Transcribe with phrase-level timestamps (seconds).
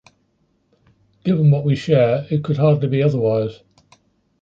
[1.23, 3.61] Given what we share, it could hardly be otherwise.